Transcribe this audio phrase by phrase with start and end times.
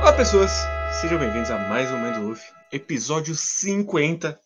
[0.00, 0.50] Olá pessoas,
[1.02, 4.40] sejam bem-vindos a mais um Mendo Luffy, episódio 50.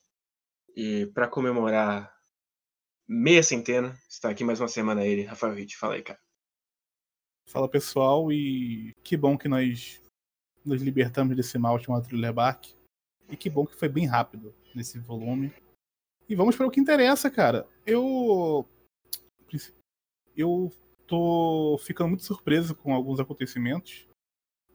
[0.77, 2.13] E para comemorar
[3.07, 5.77] meia centena, está aqui mais uma semana ele, Rafael Witt.
[5.77, 6.19] Fala aí, cara.
[7.47, 10.03] Fala pessoal, e que bom que nós
[10.65, 12.75] nos libertamos desse mal chamado Bark.
[13.29, 15.53] E que bom que foi bem rápido nesse volume.
[16.29, 17.69] E vamos para o que interessa, cara.
[17.87, 18.69] Eu.
[20.37, 20.73] Eu
[21.09, 24.07] tô ficando muito surpreso com alguns acontecimentos.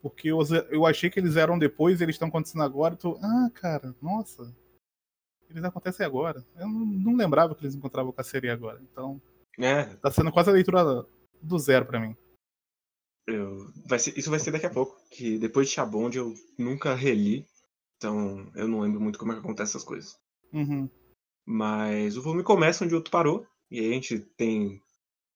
[0.02, 2.96] Porque eu, eu achei que eles eram depois e eles estão acontecendo agora.
[2.96, 4.54] Eu tô, ah, cara, nossa.
[5.50, 6.46] Eles acontecem agora.
[6.58, 8.82] Eu não, não lembrava que eles encontravam com a série agora.
[8.82, 9.22] Então.
[9.58, 9.86] É.
[9.98, 11.06] Tá sendo quase a leitura
[11.42, 12.18] do zero para mim.
[13.26, 14.98] Eu, vai ser, isso vai ser daqui a pouco.
[15.10, 17.46] Que depois de Chabond eu nunca reli.
[17.96, 20.18] Então eu não lembro muito como é que acontece essas coisas.
[20.52, 20.90] Uhum.
[21.46, 23.46] Mas o volume começa onde o outro parou.
[23.72, 24.82] E aí a gente tem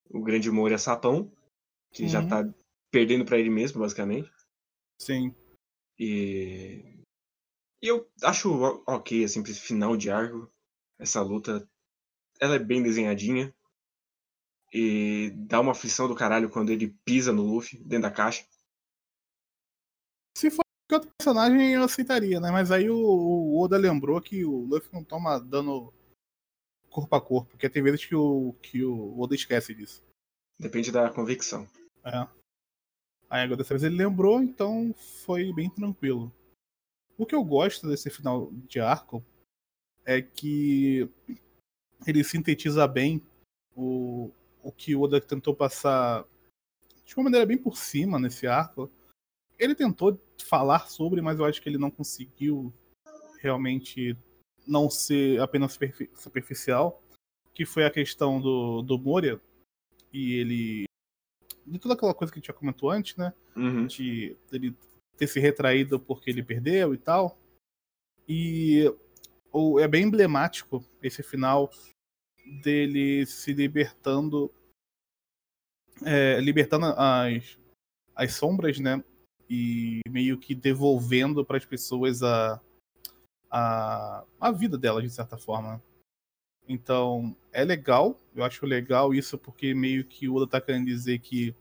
[0.10, 1.32] o grande Moria Sapão,
[1.92, 2.10] que uhum.
[2.10, 2.48] já tá
[2.92, 4.32] perdendo para ele mesmo, basicamente.
[5.00, 5.36] Sim.
[6.00, 7.04] E...
[7.82, 8.52] e eu acho
[8.88, 10.52] ok, assim, pra esse final de arco,
[11.00, 11.68] essa luta,
[12.40, 13.54] ela é bem desenhadinha.
[14.74, 18.46] E dá uma aflição do caralho quando ele pisa no Luffy, dentro da caixa.
[20.38, 22.52] Se for outro personagem, eu aceitaria, né?
[22.52, 25.94] Mas aí o, o Oda lembrou que o Luffy não toma dano
[26.90, 30.04] corpo a corpo, porque tem vezes que o, que o Oda esquece disso.
[30.60, 31.68] Depende da convicção.
[32.04, 32.28] É.
[33.30, 34.94] Aí agora dessa vez ele lembrou, então
[35.26, 36.34] foi bem tranquilo.
[37.18, 39.24] O que eu gosto desse final de arco
[40.06, 41.10] é que
[42.06, 43.22] ele sintetiza bem
[43.76, 44.32] o,
[44.64, 46.26] o que o Oda tentou passar
[47.06, 48.90] de uma maneira bem por cima nesse arco.
[49.60, 52.74] Ele tentou falar sobre, mas eu acho que ele não conseguiu
[53.42, 54.16] realmente
[54.66, 55.78] não ser apenas
[56.16, 57.02] superficial,
[57.54, 59.42] que foi a questão do, do Moria
[60.12, 60.88] e ele
[61.66, 63.34] de toda aquela coisa que a gente já comentou antes, né?
[63.56, 63.88] Uhum.
[63.88, 64.76] De ele
[65.18, 67.38] ter se retraído porque ele perdeu e tal.
[68.28, 68.86] E
[69.52, 71.70] ou, é bem emblemático esse final
[72.64, 74.52] dele se libertando
[76.06, 77.58] é, libertando as,
[78.16, 79.04] as sombras, né?
[79.50, 82.62] E meio que devolvendo para as pessoas a,
[83.50, 85.82] a, a vida delas, de certa forma.
[86.68, 91.20] Então, é legal, eu acho legal isso, porque meio que o Oda tá querendo dizer
[91.20, 91.56] que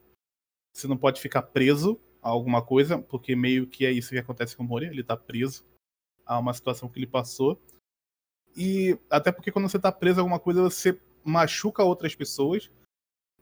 [0.74, 4.56] você não pode ficar preso a alguma coisa, porque meio que é isso que acontece
[4.56, 5.64] com o Mori, ele tá preso
[6.24, 7.60] a uma situação que ele passou.
[8.56, 12.70] E até porque quando você tá preso a alguma coisa, você machuca outras pessoas,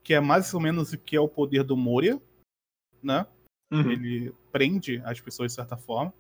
[0.02, 2.20] que é mais ou menos o que é o poder do Moria,
[3.02, 3.26] né?
[3.72, 3.90] Uhum.
[3.90, 6.12] Ele prende as pessoas de certa forma.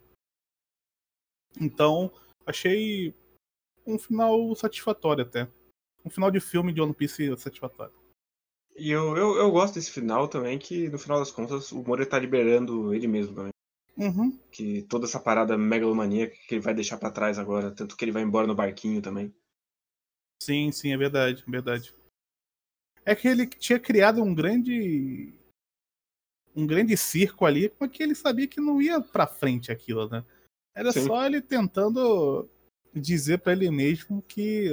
[1.60, 2.10] Então,
[2.46, 3.14] achei
[3.86, 5.48] um final satisfatório até.
[6.04, 7.94] Um final de filme de One Piece satisfatório.
[8.76, 12.04] E eu, eu, eu gosto desse final também, que no final das contas o Moria
[12.04, 13.52] tá liberando ele mesmo também.
[13.96, 14.36] Uhum.
[14.50, 18.10] Que toda essa parada megalomaníaca que ele vai deixar para trás agora, tanto que ele
[18.12, 19.32] vai embora no barquinho também.
[20.42, 21.94] Sim, sim, é verdade, é verdade.
[23.04, 25.32] É que ele tinha criado um grande
[26.56, 30.24] um grande circo ali, porque ele sabia que não ia para frente aquilo, né?
[30.74, 31.06] Era sim.
[31.06, 32.48] só ele tentando
[32.94, 34.70] dizer para ele mesmo que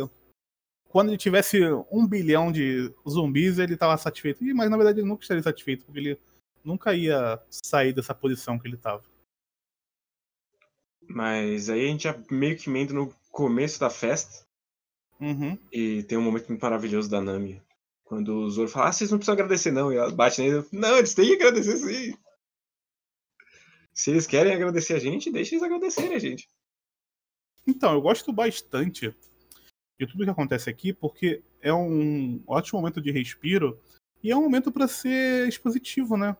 [0.89, 1.59] quando ele tivesse
[1.89, 4.43] um bilhão de zumbis, ele estava satisfeito.
[4.53, 6.19] Mas na verdade ele nunca estaria satisfeito, porque ele
[6.63, 9.03] nunca ia sair dessa posição que ele estava.
[11.07, 14.45] Mas aí a gente já meio que emenda no começo da festa.
[15.19, 15.57] Uhum.
[15.71, 17.61] E tem um momento maravilhoso da Nami.
[18.03, 19.93] Quando o Zoro fala, ah, vocês não precisam agradecer não.
[19.93, 22.17] E ela bate nele, não, eles têm que agradecer sim.
[23.93, 26.49] Se eles querem agradecer a gente, deixa eles agradecerem a gente.
[27.65, 29.15] Então, eu gosto bastante
[29.99, 33.79] de tudo que acontece aqui, porque é um ótimo momento de respiro
[34.23, 36.35] e é um momento para ser expositivo, né?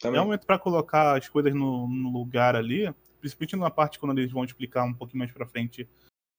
[0.00, 0.18] Também.
[0.18, 4.18] É um momento para colocar as coisas no, no, lugar ali, principalmente na parte quando
[4.18, 5.88] eles vão explicar um pouquinho mais para frente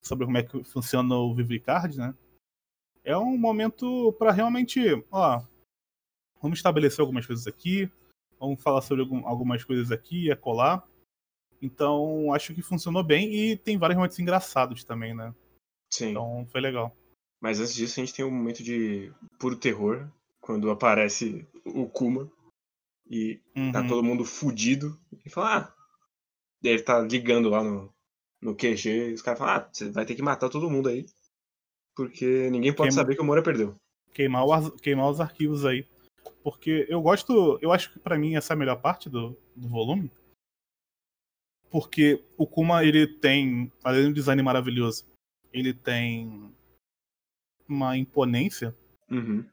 [0.03, 2.16] sobre como é que funciona o Vivricard, né?
[3.03, 5.41] É um momento para realmente, ó,
[6.41, 7.89] vamos estabelecer algumas coisas aqui,
[8.39, 10.83] vamos falar sobre algumas coisas aqui e acolá.
[11.62, 15.33] Então, acho que funcionou bem e tem vários momentos engraçados também, né?
[15.92, 16.12] Sim.
[16.12, 16.95] Então, foi legal.
[17.42, 20.07] Mas antes disso, a gente tem um momento de puro terror,
[20.39, 22.31] quando aparece o Kuma
[23.09, 23.71] e uhum.
[23.71, 25.00] tá todo mundo fudido.
[25.25, 25.74] E fala, ah,
[26.63, 27.94] ele tá ligando lá no,
[28.42, 31.06] no QG e os caras falam, ah, você vai ter que matar todo mundo aí.
[31.95, 33.01] Porque ninguém pode Queima...
[33.01, 33.75] saber que o Moura perdeu.
[34.13, 35.86] Queimar, o, queimar os arquivos aí.
[36.44, 39.68] Porque eu gosto, eu acho que para mim essa é a melhor parte do, do
[39.68, 40.12] volume
[41.69, 45.06] porque o Kuma ele tem, além do design maravilhoso,
[45.52, 46.54] ele tem
[47.68, 48.75] uma imponência.
[49.10, 49.48] Uhum.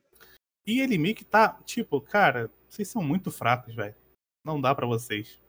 [0.66, 3.94] E ele meio que tá, tipo, cara, Vocês são muito fracos, velho.
[4.44, 5.40] Não dá para vocês.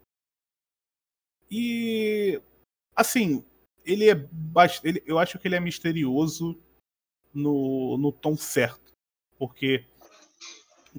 [1.50, 2.42] E
[2.96, 3.44] assim,
[3.86, 4.30] ele é
[5.06, 6.60] eu acho que ele é misterioso
[7.34, 8.94] no, no tom certo,
[9.38, 9.86] porque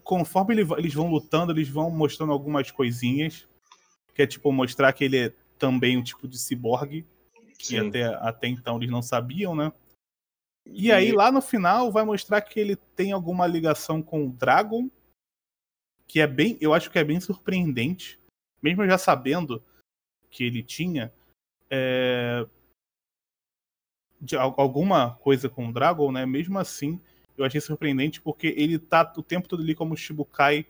[0.05, 3.49] conforme ele, eles vão lutando, eles vão mostrando algumas coisinhas,
[4.15, 7.07] que é tipo mostrar que ele é também um tipo de ciborgue,
[7.59, 9.73] que até, até então eles não sabiam, né?
[10.65, 14.33] E, e aí lá no final vai mostrar que ele tem alguma ligação com o
[14.33, 14.91] Dragon,
[16.07, 18.19] que é bem, eu acho que é bem surpreendente,
[18.63, 19.63] mesmo já sabendo
[20.31, 21.13] que ele tinha
[21.71, 22.47] é,
[24.21, 26.27] de alguma coisa com o Dragon, né?
[26.27, 27.01] Mesmo assim,
[27.37, 30.67] eu achei surpreendente porque ele tá o tempo todo ali como Shibukai,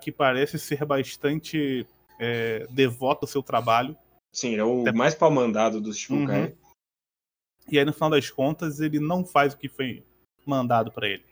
[0.00, 1.86] que parece ser bastante
[2.20, 3.96] é, devoto ao seu trabalho.
[4.32, 4.92] Sim, é o Até...
[4.92, 6.48] mais pau mandado dos Shibukai.
[6.48, 6.56] Uhum.
[7.68, 10.04] E aí, no final das contas, ele não faz o que foi
[10.46, 11.24] mandado para ele.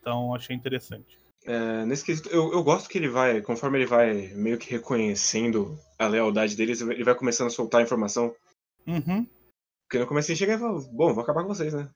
[0.00, 1.18] Então, achei interessante.
[1.44, 5.78] É, nesse quesito, eu, eu gosto que ele vai, conforme ele vai meio que reconhecendo
[5.98, 8.34] a lealdade deles, ele vai começando a soltar informação.
[8.86, 9.26] Uhum.
[9.84, 11.90] Porque no começo ele chega e fala, bom, vou acabar com vocês, né?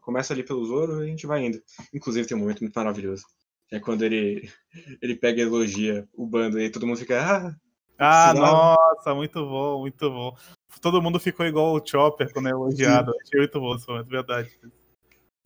[0.00, 1.62] Começa ali pelo Zoro e a gente vai indo.
[1.94, 3.24] Inclusive tem um momento muito maravilhoso.
[3.70, 4.50] é quando ele,
[5.00, 7.20] ele pega e elogia o bando e todo mundo fica.
[7.20, 7.56] Ah,
[8.00, 10.36] ah nossa, muito bom, muito bom.
[10.80, 13.12] Todo mundo ficou igual o Chopper quando é elogiado.
[13.20, 14.58] Achei muito bom esse momento, verdade.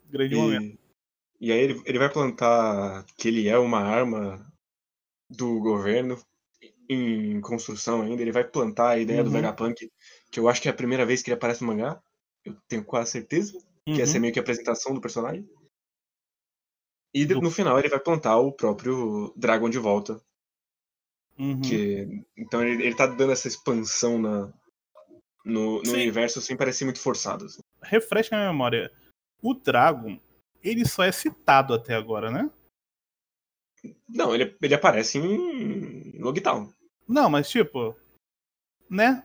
[0.08, 0.78] Grande e, momento.
[1.40, 4.44] E aí ele, ele vai plantar que ele é uma arma
[5.28, 6.18] do governo
[6.88, 8.22] em construção ainda.
[8.22, 9.24] Ele vai plantar a ideia uhum.
[9.24, 9.90] do Vegapunk,
[10.30, 12.00] que eu acho que é a primeira vez que ele aparece no mangá.
[12.44, 13.56] Eu tenho quase certeza.
[13.86, 13.94] Uhum.
[13.94, 14.22] Que essa é uhum.
[14.22, 15.48] meio que a apresentação do personagem.
[17.12, 20.20] E no final ele vai plantar o próprio Dragon de volta.
[21.38, 21.60] Uhum.
[21.60, 24.52] Que, então ele, ele tá dando essa expansão na,
[25.44, 27.44] no, no universo sem parecer muito forçado.
[27.44, 27.60] Assim.
[27.82, 28.92] Refresca a minha memória.
[29.42, 30.18] O Dragon,
[30.62, 32.50] ele só é citado até agora, né?
[34.08, 36.72] Não, ele, ele aparece em Logtown.
[37.06, 37.94] Não, mas tipo.
[38.88, 39.22] Né?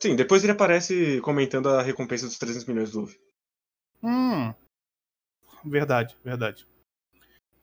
[0.00, 3.20] Sim, depois ele aparece comentando a recompensa dos 300 milhões do Luffy.
[4.02, 4.52] Hum.
[5.64, 6.66] Verdade, verdade.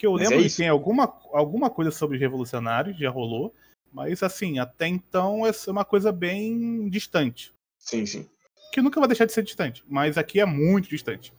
[0.03, 3.55] Que eu mas lembro é que tem alguma, alguma coisa sobre os revolucionários, já rolou.
[3.89, 7.53] Mas assim, até então é uma coisa bem distante.
[7.79, 8.29] Sim, sim.
[8.73, 9.81] Que nunca vai deixar de ser distante.
[9.87, 11.33] Mas aqui é muito distante.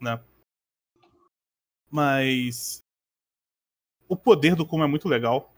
[0.00, 0.20] Né?
[1.88, 2.82] Mas.
[4.08, 5.54] O poder do Kuma é muito legal.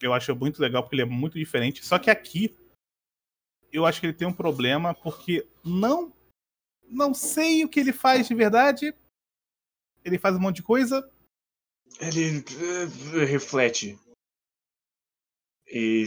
[0.00, 1.84] Eu acho muito legal porque ele é muito diferente.
[1.84, 2.56] Só que aqui.
[3.70, 6.14] Eu acho que ele tem um problema porque não
[6.88, 8.94] não sei o que ele faz de verdade.
[10.04, 11.08] Ele faz um monte de coisa.
[12.00, 13.98] Ele uh, reflete.
[15.66, 16.04] E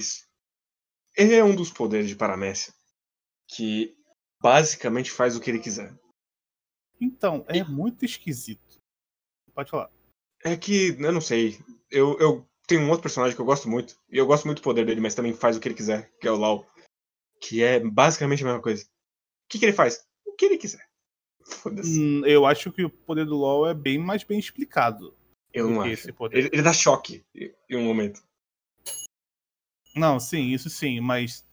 [1.16, 2.74] ele é um dos poderes de Paramécia
[3.48, 3.98] que
[4.42, 5.98] basicamente faz o que ele quiser.
[7.00, 7.64] Então, é e...
[7.64, 8.82] muito esquisito.
[9.54, 9.90] Pode falar.
[10.44, 11.58] É que, eu não sei.
[11.90, 13.98] Eu, eu tenho um outro personagem que eu gosto muito.
[14.10, 16.28] E eu gosto muito do poder dele, mas também faz o que ele quiser, que
[16.28, 16.68] é o Lau.
[17.42, 18.84] Que é basicamente a mesma coisa.
[18.84, 20.06] O que, que ele faz?
[20.38, 20.87] que ele quiser.
[21.66, 25.14] Hum, eu acho que o poder do LoL é bem mais bem explicado.
[25.54, 26.10] Eu não acho.
[26.32, 28.22] Ele, ele, dá choque em um momento.
[29.96, 31.46] Não, sim, isso sim, mas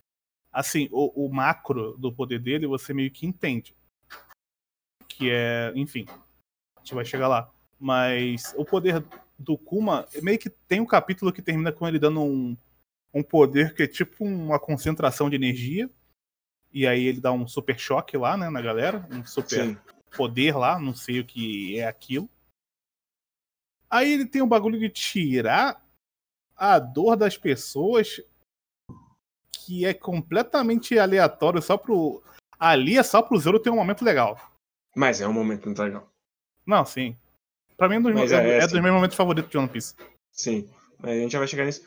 [0.53, 3.75] assim, o, o, macro do poder dele você meio que entende.
[5.09, 6.07] Que é, enfim,
[6.77, 7.51] a gente vai chegar lá.
[7.79, 9.05] Mas o poder
[9.39, 12.57] do Kuma, meio que tem um capítulo que termina com ele dando um,
[13.13, 15.91] um poder que é tipo uma concentração de energia
[16.75, 19.79] e aí ele dá um super choque lá, né, na galera, um super Sim.
[20.17, 22.29] poder lá, não sei o que é aquilo.
[23.89, 25.81] Aí ele tem o bagulho de tirar
[26.57, 28.21] a dor das pessoas,
[29.53, 32.21] que é completamente aleatório, só pro.
[32.59, 34.37] Ali é só pro Zoro ter um momento legal.
[34.97, 36.13] Mas é um momento muito legal.
[36.67, 37.17] Não, sim.
[37.77, 39.95] Pra mim é, dos, é, é, é dos meus momentos favoritos de One Piece.
[40.33, 40.69] Sim,
[41.05, 41.87] a gente já vai chegar nisso.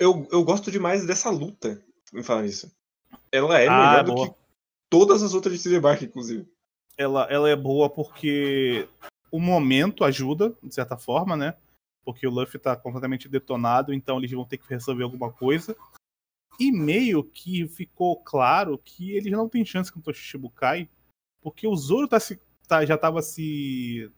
[0.00, 1.80] Eu, eu gosto demais dessa luta,
[2.12, 2.72] em falar isso.
[3.32, 4.26] Ela é ah, melhor boa.
[4.26, 4.40] do que
[4.88, 6.46] todas as outras de Cinebark, inclusive.
[6.96, 8.88] Ela, ela é boa porque
[9.30, 11.56] o momento ajuda, de certa forma, né?
[12.04, 15.76] Porque o Luffy tá completamente detonado, então eles vão ter que resolver alguma coisa.
[16.58, 20.90] E meio que ficou claro que eles não têm chance contra o Shichibukai,
[21.40, 24.10] porque o Zoro tá se, tá, já tava se.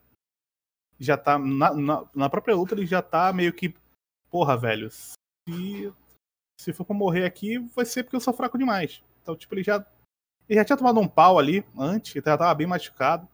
[0.98, 1.38] Já tá.
[1.38, 3.74] Na, na, na, própria luta ele já tá meio que.
[4.30, 4.90] Porra, velho.
[4.90, 5.92] Se
[6.62, 9.02] se for pra morrer aqui, vai ser porque eu sou fraco demais.
[9.20, 9.84] Então, tipo, ele já,
[10.48, 13.28] ele já tinha tomado um pau ali antes, ele já tava bem machucado.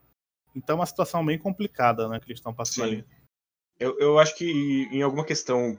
[0.55, 2.95] Então é uma situação bem complicada, né, que eles estão passando Sim.
[2.95, 3.05] ali.
[3.79, 5.79] Eu, eu acho que em alguma questão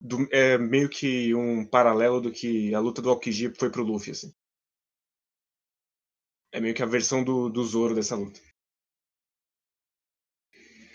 [0.00, 4.12] do, é meio que um paralelo do que a luta do Aokiji foi pro Luffy,
[4.12, 4.32] assim.
[6.52, 8.40] É meio que a versão do, do Zoro dessa luta.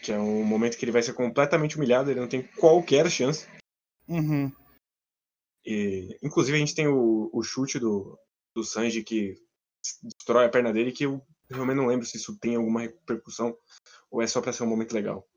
[0.03, 3.47] Que é um momento que ele vai ser completamente humilhado, ele não tem qualquer chance.
[4.07, 4.51] Uhum.
[5.65, 8.17] E, inclusive a gente tem o, o chute do,
[8.53, 9.36] do Sanji que
[10.03, 13.57] destrói a perna dele, que eu realmente não lembro se isso tem alguma repercussão
[14.10, 15.27] ou é só pra ser um momento legal.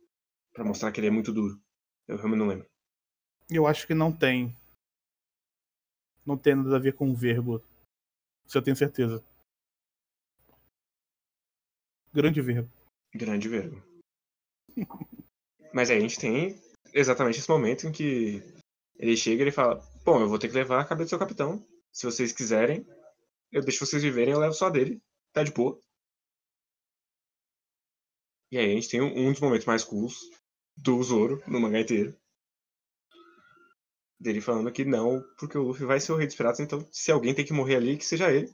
[0.52, 1.60] para mostrar que ele é muito duro.
[2.06, 2.66] Eu realmente não lembro.
[3.50, 4.54] Eu acho que não tem.
[6.24, 7.62] Não tem nada a ver com o verbo.
[8.46, 9.24] Isso eu tenho certeza.
[12.12, 12.70] Grande verbo.
[13.14, 13.82] Grande verbo.
[15.72, 16.60] Mas aí a gente tem
[16.92, 18.42] exatamente esse momento em que
[18.98, 21.18] ele chega e ele fala: Bom, eu vou ter que levar a cabeça do seu
[21.18, 21.62] capitão.
[21.92, 22.82] Se vocês quiserem,
[23.52, 25.02] eu deixo vocês viverem, eu levo só dele.
[25.34, 25.78] Tá de boa.
[28.50, 30.18] E aí a gente tem um, um dos momentos mais cools
[30.74, 32.18] do Zoro no mangá inteiro.
[34.18, 37.12] Dele falando que não, porque o Luffy vai ser o rei dos piratas, então se
[37.12, 38.50] alguém tem que morrer ali, que seja ele.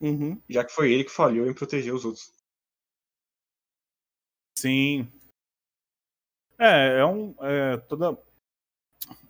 [0.00, 0.42] Uhum.
[0.48, 2.34] Já que foi ele que falhou em proteger os outros.
[4.58, 5.06] Sim.
[6.58, 7.36] É, é um.
[7.40, 8.20] É, toda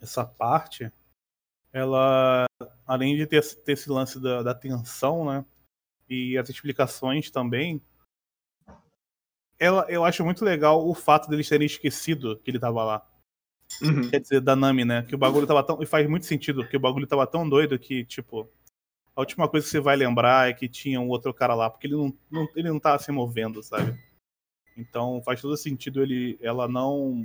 [0.00, 0.90] essa parte,
[1.72, 2.46] ela,
[2.86, 5.44] além de ter, ter esse lance da, da tensão, né?
[6.08, 7.80] E as explicações também,
[9.58, 13.08] ela, eu acho muito legal o fato deles terem esquecido que ele tava lá.
[13.80, 14.10] Uhum.
[14.10, 15.02] Quer dizer, da Nami, né?
[15.02, 15.82] Que o bagulho tava tão.
[15.82, 18.50] E faz muito sentido, porque o bagulho tava tão doido que, tipo.
[19.14, 21.86] A última coisa que você vai lembrar é que tinha um outro cara lá, porque
[21.86, 23.98] ele não, não, ele não tava se movendo, sabe?
[24.74, 27.22] Então faz todo sentido ele, ela não.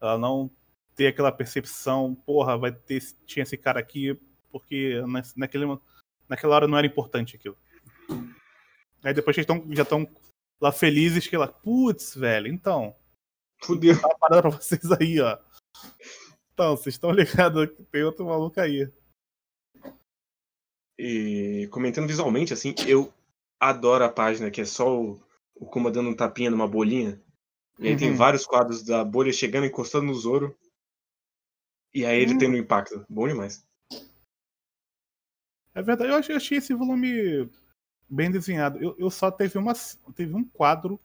[0.00, 0.50] Ela não
[0.98, 4.18] ter aquela percepção, porra, vai ter, tinha esse cara aqui,
[4.50, 5.00] porque
[5.36, 5.64] naquele,
[6.28, 7.56] naquela hora não era importante aquilo.
[9.04, 10.08] Aí depois eles tão, já estão
[10.60, 12.96] lá felizes que ela, putz, velho, então.
[13.62, 14.00] Fudeu.
[14.00, 15.38] Tá parada pra vocês aí, ó.
[16.52, 18.90] Então, vocês estão ligados que tem outro maluco aí.
[20.98, 23.14] E comentando visualmente, assim, eu
[23.60, 25.22] adoro a página que é só o,
[25.54, 27.22] o Kuma dando um tapinha numa bolinha.
[27.78, 27.98] E aí uhum.
[27.98, 30.58] tem vários quadros da bolha chegando, encostando no Zoro.
[31.98, 32.38] E aí ele uhum.
[32.38, 33.04] tendo impacto.
[33.08, 33.66] Bom demais.
[35.74, 37.50] É verdade, eu achei, eu achei esse volume
[38.08, 38.78] bem desenhado.
[38.78, 39.72] Eu, eu só teve, uma,
[40.14, 41.00] teve um quadro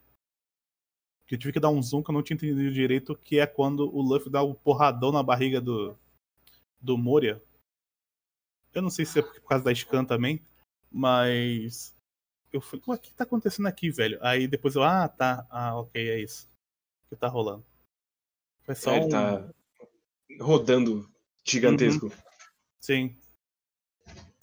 [1.25, 3.47] que eu tive que dar um zoom que eu não tinha entendido direito, que é
[3.47, 5.97] quando o Luffy dá o um porradão na barriga do,
[6.79, 7.41] do Moria.
[8.71, 10.39] Eu não sei se é por causa da Scan também,
[10.91, 11.95] mas
[12.51, 14.19] eu falei, o que tá acontecendo aqui, velho?
[14.21, 16.47] Aí depois eu, ah, tá, ah, ok, é isso
[17.09, 17.65] que tá rolando.
[18.61, 19.09] Foi só é, ele um...
[19.09, 19.53] tá
[20.39, 21.09] rodando
[21.45, 22.07] gigantesco.
[22.07, 22.11] Uhum.
[22.79, 23.17] Sim.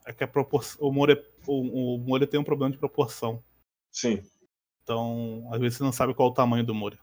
[0.05, 3.43] É que a proporção, o Moria, o, o Moria tem um problema de proporção.
[3.91, 4.23] Sim.
[4.83, 6.99] Então, às vezes você não sabe qual é o tamanho do Moria.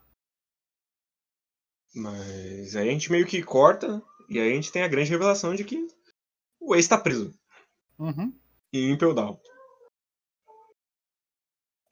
[1.96, 5.56] Mas aí a gente meio que corta, e aí a gente tem a grande revelação
[5.56, 5.88] de que
[6.60, 7.34] o Ace tá preso.
[7.98, 8.38] Uhum.
[8.74, 9.40] Em Impel Down.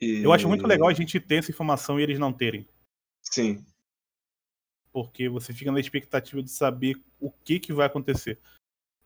[0.02, 0.22] E...
[0.22, 2.68] Eu acho muito legal a gente ter essa informação e eles não terem.
[3.22, 3.66] Sim.
[4.96, 8.40] Porque você fica na expectativa de saber o que, que vai acontecer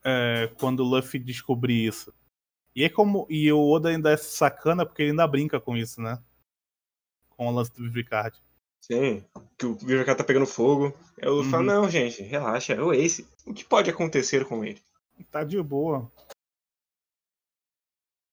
[0.04, 2.14] é, quando o Luffy descobrir isso.
[2.76, 3.26] E é como.
[3.28, 6.22] E o Oda ainda é sacana porque ele ainda brinca com isso, né?
[7.30, 8.40] Com o lance do Vivicard.
[8.80, 9.24] Sim,
[9.58, 10.96] que o Vivicard tá pegando fogo.
[11.18, 11.50] Eu uhum.
[11.50, 13.28] falo, não, gente, relaxa, é o Ace.
[13.44, 14.80] O que pode acontecer com ele?
[15.28, 16.08] Tá de boa.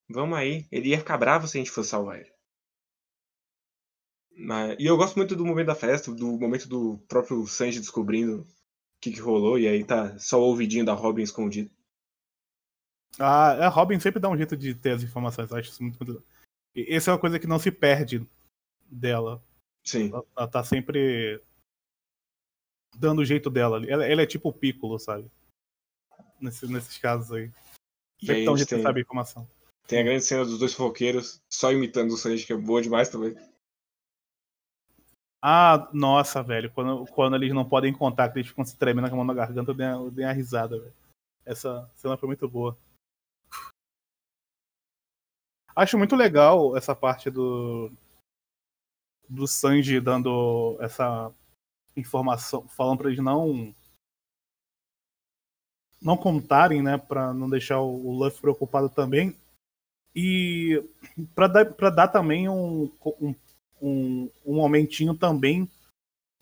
[0.08, 0.64] Vamos aí.
[0.70, 2.32] Ele ia ficar bravo se a gente fosse salvar ele.
[4.38, 8.42] Mas, e eu gosto muito do momento da festa, do momento do próprio Sanji descobrindo
[8.42, 8.46] o
[9.00, 11.68] que, que rolou, e aí tá só o ouvidinho da Robin escondido.
[13.18, 16.24] Ah, a Robin sempre dá um jeito de ter as informações, acho isso muito, muito.
[16.76, 18.24] Essa é uma coisa que não se perde
[18.88, 19.42] dela.
[19.84, 20.10] Sim.
[20.10, 21.42] Ela, ela tá sempre
[22.96, 23.84] dando o jeito dela.
[23.88, 25.28] Ela, ela é tipo o Piccolo, sabe?
[26.40, 27.50] Nesse, nesses casos aí.
[28.20, 29.50] Sempre dá um jeito tem, de saber a informação.
[29.88, 33.08] Tem a grande cena dos dois fofoqueiros só imitando o Sanji, que é boa demais
[33.08, 33.34] também.
[35.40, 36.70] Ah, nossa, velho.
[36.72, 39.34] Quando, quando eles não podem contar, que eles ficam se tremendo com a mão na
[39.34, 40.94] garganta, eu dei, eu dei uma risada, velho.
[41.44, 42.76] Essa cena foi muito boa.
[45.74, 47.90] Acho muito legal essa parte do.
[49.28, 51.32] Do Sanji dando essa
[51.96, 53.74] informação, falando pra eles não.
[56.02, 56.98] Não contarem, né?
[56.98, 59.36] Pra não deixar o Luffy preocupado também.
[60.14, 60.82] E
[61.34, 62.90] pra dar, pra dar também um,
[63.20, 63.34] um
[63.80, 65.68] um, um momentinho também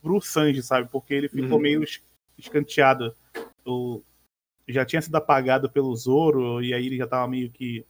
[0.03, 0.89] pro Sanji, sabe?
[0.91, 1.63] Porque ele ficou uhum.
[1.63, 1.85] meio
[2.39, 3.15] escanteado.
[3.65, 4.03] O,
[4.69, 7.85] já tinha sido apagado pelo Zoro, e aí ele já tava meio que.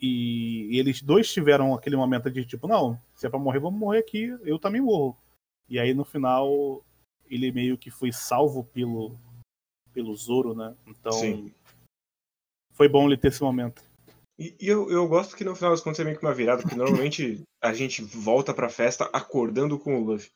[0.00, 3.80] E, e, eles dois tiveram aquele momento de tipo, não, se é pra morrer, vamos
[3.80, 5.16] morrer aqui, eu também morro.
[5.68, 6.84] E aí no final
[7.28, 9.18] ele meio que foi salvo pelo,
[9.92, 10.74] pelo Zoro, né?
[10.86, 11.12] Então.
[11.12, 11.52] Sim.
[12.72, 13.82] Foi bom ele ter esse momento.
[14.38, 16.62] E, e eu, eu gosto que no final das contas é meio que uma virada,
[16.62, 20.30] porque normalmente a gente volta pra festa acordando com o Luffy.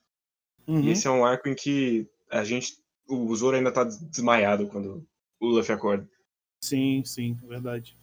[0.66, 0.80] Uhum.
[0.80, 2.80] E esse é um arco em que a gente.
[3.08, 5.04] O Zoro ainda tá desmaiado quando
[5.40, 6.08] o Luffy acorda.
[6.64, 7.96] Sim, sim, é verdade.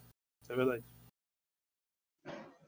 [0.44, 0.84] Isso é verdade.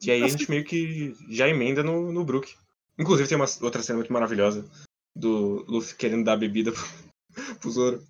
[0.02, 2.54] E aí a Assim- gente meio que já emenda no, no Brook.
[2.98, 4.68] Inclusive tem uma outra cena muito maravilhosa
[5.14, 6.72] do Luffy querendo dar bebida
[7.34, 8.02] pro, pro Zoro.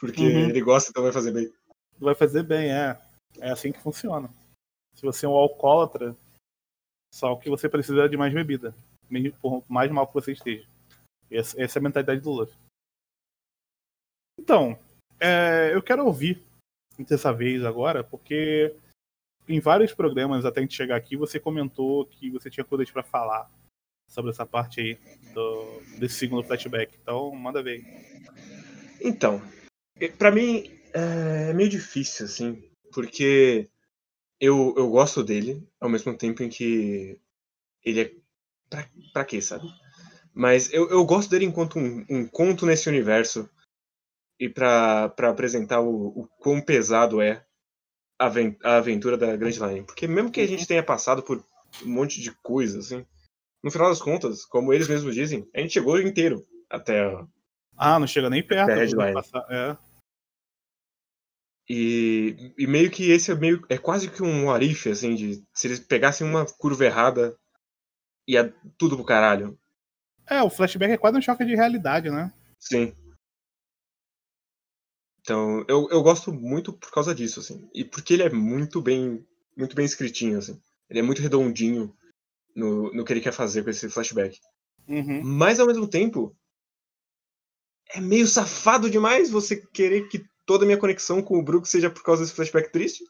[0.00, 0.48] Porque Uhum.
[0.48, 1.50] ele gosta, então vai fazer bem.
[1.98, 3.00] Vai fazer bem, é.
[3.40, 4.28] É assim que funciona.
[4.94, 6.16] Se você é um alcoólatra,
[7.12, 8.74] só que você precisa de mais bebida.
[9.08, 10.68] Mesmo por mais mal que você esteja.
[11.30, 12.56] Essa, essa é a mentalidade do Luffy.
[14.38, 14.78] Então,
[15.18, 16.42] é, eu quero ouvir
[16.98, 18.74] dessa vez agora, porque
[19.48, 23.02] em vários programas até a gente chegar aqui, você comentou que você tinha coisas pra
[23.02, 23.50] falar
[24.08, 24.94] sobre essa parte aí
[25.32, 26.96] do, desse segundo flashback.
[27.00, 27.84] Então, manda ver.
[29.00, 29.40] Então,
[30.18, 32.62] pra mim é meio difícil, assim,
[32.96, 33.68] porque
[34.40, 37.20] eu, eu gosto dele, ao mesmo tempo em que
[37.84, 38.12] ele é.
[38.70, 39.68] Pra, pra quê, sabe?
[40.34, 43.48] Mas eu, eu gosto dele enquanto um, um conto nesse universo
[44.40, 47.44] e pra, pra apresentar o, o quão pesado é
[48.18, 48.26] a,
[48.64, 49.82] a aventura da Grand Line.
[49.84, 51.42] Porque mesmo que a gente tenha passado por
[51.84, 53.04] um monte de coisa, assim,
[53.62, 57.26] no final das contas, como eles mesmos dizem, a gente chegou inteiro até a,
[57.76, 58.62] Ah, não chega nem perto.
[58.70, 59.14] Até a vou headline.
[59.14, 59.76] passar- É.
[61.68, 65.66] E, e meio que esse é meio é quase que um arife, assim, de se
[65.66, 67.36] eles pegassem uma curva errada,
[68.26, 69.58] ia tudo pro caralho.
[70.28, 72.32] É, o flashback é quase um choque de realidade, né?
[72.58, 72.94] Sim.
[75.20, 77.68] Então, eu, eu gosto muito por causa disso, assim.
[77.74, 80.60] E porque ele é muito bem muito bem escritinho, assim.
[80.88, 81.96] Ele é muito redondinho
[82.54, 84.38] no, no que ele quer fazer com esse flashback.
[84.86, 85.22] Uhum.
[85.24, 86.36] Mas, ao mesmo tempo,
[87.88, 91.90] é meio safado demais você querer que toda a minha conexão com o Brook seja
[91.90, 93.04] por causa desse flashback triste.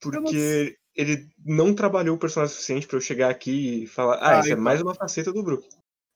[0.00, 4.38] Porque ele não trabalhou o personagem suficiente pra eu chegar aqui e falar, ah, Ah,
[4.38, 4.64] essa é então.
[4.64, 5.66] mais uma faceta do Brook.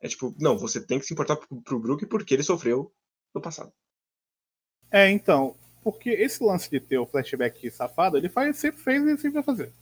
[0.01, 2.93] É tipo, não, você tem que se importar pro, pro Brook porque ele sofreu
[3.35, 3.73] no passado.
[4.91, 9.17] É, então, porque esse lance de ter o flashback safado, ele faz, sempre fez e
[9.17, 9.73] sempre vai fazer.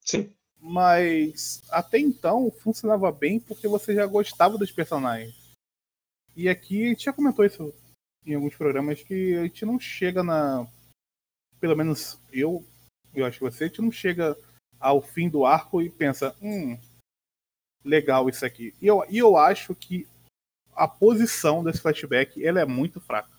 [0.00, 0.34] Sim.
[0.58, 5.34] Mas até então funcionava bem porque você já gostava dos personagens.
[6.34, 7.72] E aqui a gente já comentou isso
[8.26, 10.66] em alguns programas que a gente não chega na.
[11.60, 12.64] Pelo menos eu,
[13.14, 14.36] eu acho que você, a gente não chega
[14.78, 16.78] ao fim do arco e pensa, hum,
[17.84, 18.74] legal isso aqui.
[18.80, 20.06] E eu, e eu acho que
[20.74, 23.30] a posição desse flashback ela é muito fraca.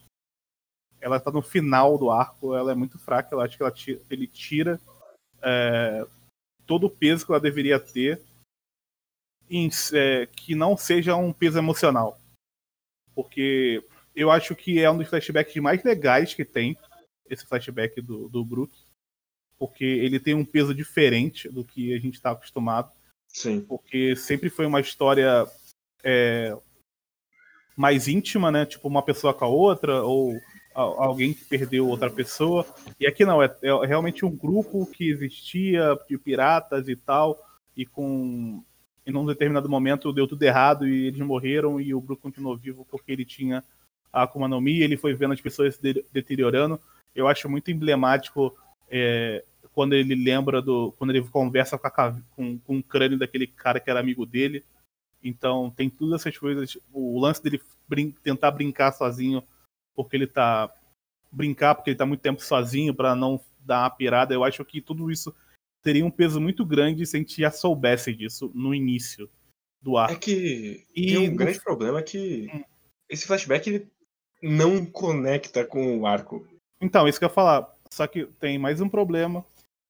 [0.99, 3.33] Ela tá no final do arco, ela é muito fraca.
[3.33, 4.79] Eu acho que ela ti- ele tira
[5.41, 6.05] é,
[6.67, 8.21] todo o peso que ela deveria ter,
[9.49, 12.19] em, é, que não seja um peso emocional.
[13.15, 13.83] Porque
[14.15, 16.77] eu acho que é um dos flashbacks mais legais que tem,
[17.29, 18.73] esse flashback do, do Brook.
[19.57, 22.91] Porque ele tem um peso diferente do que a gente está acostumado
[23.27, 23.61] Sim.
[23.61, 25.47] porque sempre foi uma história
[26.03, 26.55] é,
[27.75, 28.65] mais íntima, né?
[28.65, 30.35] Tipo uma pessoa com a outra ou
[30.75, 32.65] a- alguém que perdeu outra pessoa.
[32.99, 37.39] E aqui não, é, é realmente um grupo que existia de piratas e tal
[37.75, 38.63] e com
[39.05, 42.85] em um determinado momento deu tudo errado e eles morreram e o Brook continuou vivo
[42.89, 43.63] porque ele tinha
[44.11, 46.79] a Akuma no Mi, ele foi vendo as pessoas se de- deteriorando.
[47.15, 48.55] Eu acho muito emblemático
[48.89, 49.43] é,
[49.73, 50.91] quando ele lembra do.
[50.97, 54.63] quando ele conversa com, a com, com o crânio daquele cara que era amigo dele.
[55.23, 56.77] Então tem todas essas coisas.
[56.91, 59.43] O lance dele brin- tentar brincar sozinho,
[59.95, 60.73] porque ele tá.
[61.31, 64.33] brincar porque ele tá muito tempo sozinho para não dar uma pirada.
[64.33, 65.33] Eu acho que tudo isso
[65.83, 69.29] teria um peso muito grande se a gente já soubesse disso no início
[69.81, 70.19] do É arco.
[70.19, 72.63] que E tem um no- grande problema que Hum.
[73.09, 73.87] esse flashback ele
[74.41, 76.47] não conecta com o arco.
[76.79, 77.75] Então, isso que eu ia falar.
[77.91, 79.45] Só que tem mais um problema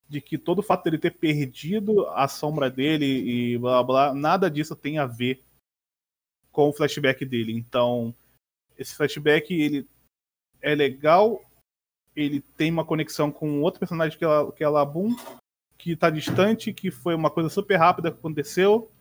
[0.09, 4.51] de que todo o fato dele ter perdido a sombra dele e blá blá, nada
[4.51, 5.41] disso tem a ver
[6.51, 7.53] com o flashback dele.
[7.53, 8.13] Então,
[8.77, 9.87] esse flashback ele
[10.61, 11.41] é legal,
[12.15, 15.15] ele tem uma conexão com outro personagem que é, que é Labum,
[15.77, 18.91] que tá distante, que foi uma coisa super rápida que aconteceu,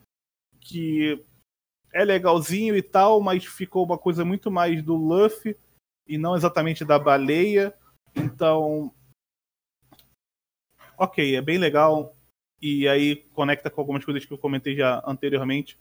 [0.60, 1.24] que
[1.92, 5.56] é legalzinho e tal, mas ficou uma coisa muito mais do Luffy
[6.06, 7.74] e não exatamente da baleia.
[8.14, 8.92] Então,
[10.96, 12.16] ok, é bem legal.
[12.60, 15.78] E aí conecta com algumas coisas que eu comentei já anteriormente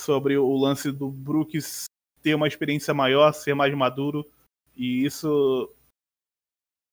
[0.00, 1.84] sobre o lance do Brooks
[2.22, 4.26] ter uma experiência maior, ser mais maduro.
[4.74, 5.70] E isso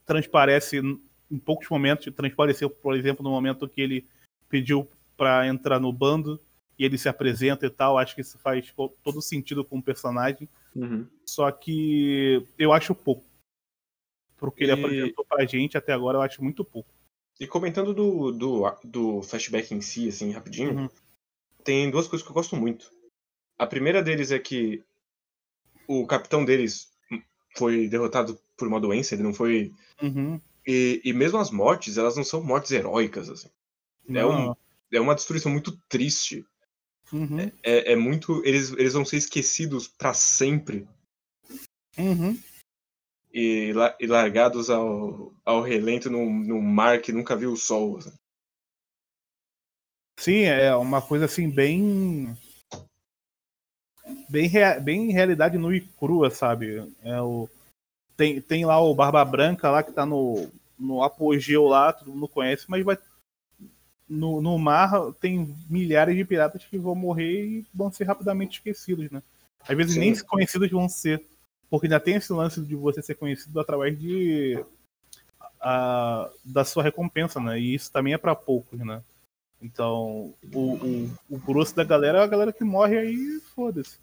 [0.06, 0.80] transparece
[1.32, 2.14] em poucos momentos.
[2.14, 4.08] Transpareceu, por exemplo, no momento que ele
[4.50, 6.42] pediu para entrar no bando
[6.80, 7.98] e ele se apresenta e tal.
[7.98, 10.48] Acho que isso faz todo sentido com o personagem.
[10.76, 11.06] Uhum.
[11.26, 13.26] Só que eu acho pouco.
[14.38, 16.90] Porque ele E- apresentou pra gente até agora, eu acho muito pouco.
[17.40, 20.90] E comentando do, do, do flashback em si, assim, rapidinho, Uhum.
[21.64, 22.90] tem duas coisas que eu gosto muito.
[23.58, 24.82] A primeira deles é que
[25.88, 26.90] o capitão deles
[27.58, 29.74] foi derrotado por uma doença, ele não foi.
[30.02, 30.40] Uhum.
[30.66, 33.50] E, e mesmo as mortes, elas não são mortes heróicas, assim.
[34.10, 34.54] É, um,
[34.92, 36.46] é uma destruição muito triste.
[37.12, 37.52] Uhum.
[37.64, 38.44] É, é muito.
[38.46, 40.88] Eles, eles vão ser esquecidos para sempre
[41.98, 42.38] Uhum.
[43.34, 47.98] e, e largados ao, ao relento num, num mar que nunca viu o sol.
[47.98, 48.14] assim.
[50.20, 52.36] Sim, é uma coisa assim bem.
[54.30, 56.94] Bem, rea- bem realidade nua e crua, sabe?
[57.02, 57.50] É o...
[58.16, 62.28] tem, tem lá o Barba Branca lá que tá no, no apogeu lá, todo mundo
[62.28, 62.98] conhece, mas vai.
[64.10, 69.12] No, no mar tem milhares de piratas que vão morrer e vão ser rapidamente esquecidos,
[69.12, 69.22] né?
[69.68, 70.00] Às vezes Sim.
[70.00, 71.24] nem conhecidos vão ser.
[71.70, 74.64] Porque ainda tem esse lance de você ser conhecido através de.
[75.62, 77.60] a- da sua recompensa, né?
[77.60, 79.04] E isso também é pra poucos, né?
[79.62, 83.98] Então, o, o, o grosso da galera é a galera que morre aí, foda-se.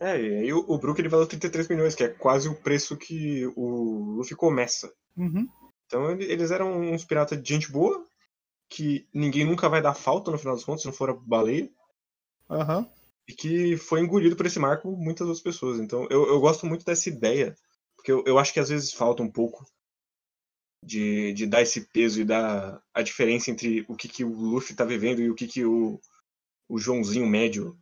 [0.00, 2.96] É, e aí o, o Brook ele valeu 33 milhões, que é quase o preço
[2.96, 4.92] que o Luffy começa.
[5.16, 5.46] Uhum.
[5.86, 8.06] Então ele- eles eram uns piratas de gente boa,
[8.72, 11.70] que ninguém nunca vai dar falta no final dos contos, se não for a baleia,
[12.50, 12.88] Aham.
[13.28, 15.78] e que foi engolido por esse marco muitas outras pessoas.
[15.78, 17.54] Então eu, eu gosto muito dessa ideia,
[17.94, 19.66] porque eu, eu acho que às vezes falta um pouco
[20.82, 24.74] de, de dar esse peso e dar a diferença entre o que, que o Luffy
[24.74, 26.00] tá vivendo e o que, que o,
[26.66, 27.78] o Joãozinho médio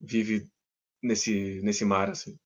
[0.00, 0.50] vive
[1.00, 2.36] nesse, nesse mar, assim.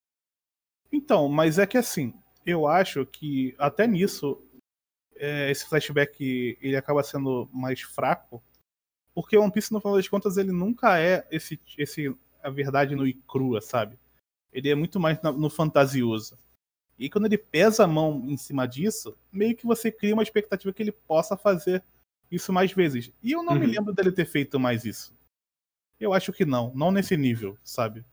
[0.91, 2.13] Então, mas é que assim,
[2.45, 4.39] eu acho que até nisso,
[5.19, 8.41] é, esse flashback ele acaba sendo mais fraco,
[9.13, 13.09] porque One Piece, no final das contas, ele nunca é esse, esse a verdade nua
[13.09, 13.97] e crua, sabe?
[14.53, 16.37] Ele é muito mais no fantasioso.
[16.99, 20.73] E quando ele pesa a mão em cima disso, meio que você cria uma expectativa
[20.73, 21.83] que ele possa fazer
[22.31, 23.11] isso mais vezes.
[23.21, 23.71] E eu não me Uhum.
[23.71, 25.15] lembro dele ter feito mais isso.
[25.99, 28.03] Eu acho que não, não nesse nível, sabe?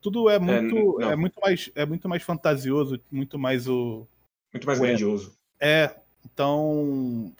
[0.00, 1.10] Tudo é muito, não.
[1.10, 4.06] é, muito mais, é muito mais fantasioso, muito mais o
[4.52, 5.32] Muito mais grandioso.
[5.58, 7.32] é, então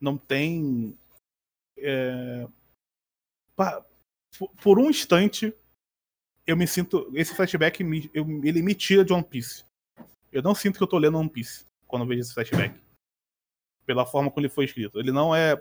[0.00, 0.96] não tem
[1.78, 2.46] é,
[3.56, 3.84] pa-
[4.62, 5.54] por- um instante
[6.46, 9.64] eu me sinto esse flashback me- eu- ele me tira de One Piece.
[10.32, 12.80] Eu não sinto que eu tô lendo One Piece quando eu vejo esse flashback.
[13.86, 14.98] Pela forma como ele foi escrito.
[14.98, 15.60] Ele não é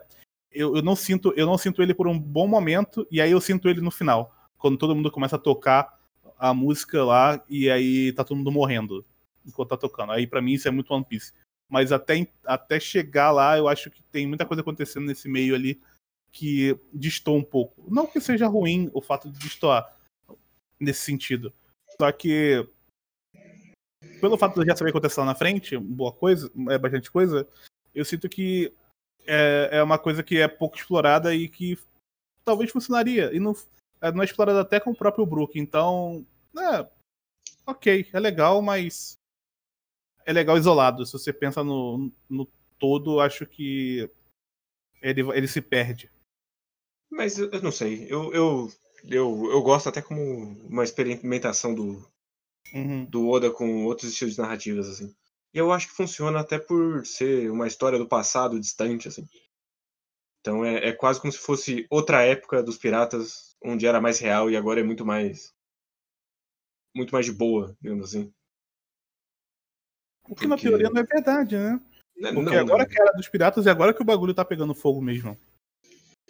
[0.52, 3.40] eu, eu não sinto eu não sinto ele por um bom momento e aí eu
[3.42, 6.00] sinto ele no final, quando todo mundo começa a tocar
[6.38, 9.06] a música lá e aí tá todo mundo morrendo
[9.46, 10.12] enquanto tá tocando.
[10.14, 11.32] Aí pra mim isso é muito One Piece.
[11.72, 15.82] Mas até, até chegar lá, eu acho que tem muita coisa acontecendo nesse meio ali
[16.30, 17.90] que distou um pouco.
[17.90, 19.96] Não que seja ruim o fato de destoar
[20.78, 21.54] nesse sentido.
[21.98, 22.68] Só que
[24.20, 26.78] pelo fato de eu já saber o que aconteceu lá na frente, boa coisa, é
[26.78, 27.48] bastante coisa,
[27.96, 28.74] eu sinto que
[29.26, 31.80] é, é uma coisa que é pouco explorada e que
[32.44, 33.34] talvez funcionaria.
[33.34, 33.56] E não,
[34.02, 35.58] é, não é explorada até com o próprio Brook.
[35.58, 36.26] Então,
[36.58, 36.86] é,
[37.66, 39.21] ok, é legal, mas
[40.26, 41.06] é legal isolado.
[41.06, 44.10] Se você pensa no, no todo, acho que
[45.02, 46.12] ele, ele se perde.
[47.10, 48.08] Mas eu, não sei.
[48.10, 48.72] Eu, eu,
[49.06, 50.22] eu, eu gosto até como
[50.68, 52.06] uma experimentação do,
[52.74, 53.06] Uhum.
[53.06, 55.14] do Oda com outros estilos de narrativas, assim.
[55.54, 59.28] E eu acho que funciona até por ser uma história do passado distante, assim.
[60.40, 64.50] Então é, é quase como se fosse outra época dos piratas, onde era mais real
[64.50, 65.54] e agora é muito mais.
[66.96, 68.34] Muito mais de boa, digamos assim.
[70.30, 71.80] O que na Porque- teoria não é verdade, né?
[72.18, 72.90] Né, Porque não, agora não.
[72.90, 75.38] que era dos piratas e agora que o bagulho tá pegando fogo mesmo.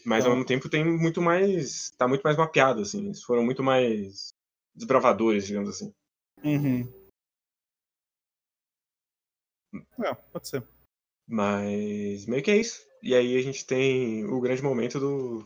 [0.05, 1.91] Mas ao mesmo tempo tem muito mais.
[1.97, 3.05] tá muito mais mapeado, assim.
[3.05, 4.29] Eles foram muito mais
[4.73, 5.93] desbravadores, digamos assim.
[6.43, 6.89] Uhum.
[10.03, 10.63] É, pode ser.
[11.27, 12.85] Mas meio que é isso.
[13.03, 15.45] E aí a gente tem o grande momento do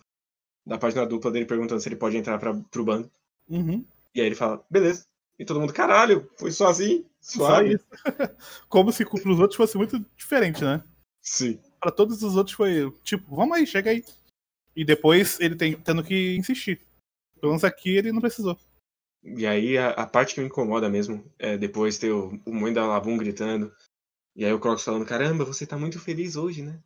[0.66, 3.12] da página dupla dele perguntando se ele pode entrar pra, pro bando.
[3.48, 3.86] Uhum.
[4.16, 5.06] E aí ele fala, beleza.
[5.38, 7.06] E todo mundo, caralho, foi assim?
[7.26, 7.86] Só isso.
[8.70, 10.84] Como se pros outros fosse muito diferente, né?
[11.22, 11.60] Sim.
[11.80, 14.04] Pra todos os outros foi tipo, vamos aí, chega aí.
[14.76, 16.82] E depois ele tem, tendo que insistir.
[17.40, 18.58] Pelo menos aqui ele não precisou.
[19.24, 22.72] E aí a, a parte que me incomoda mesmo é depois ter o, o mãe
[22.72, 23.74] da Labum gritando.
[24.36, 26.80] E aí o Crocs falando, caramba, você tá muito feliz hoje, né?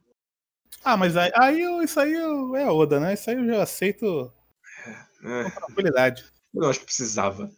[0.83, 3.13] Ah, mas aí, aí eu- isso aí eu- é Oda, né?
[3.13, 4.31] Isso aí eu já aceito
[5.23, 6.23] É, com tranquilidade.
[6.53, 7.51] eu não acho que precisava.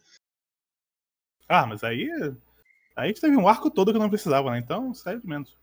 [1.48, 2.08] Ah, mas aí.
[2.94, 4.58] Aí a gente teve um arco todo que não precisava, né?
[4.58, 5.56] Então, sai de menos.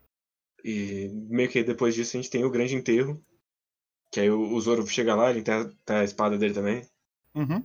[0.64, 3.22] E meio que depois disso a gente tem o grande enterro.
[4.10, 6.86] Que aí o, o Zoro chega lá, ele tem a, tem a espada dele também.
[7.34, 7.64] Uhum.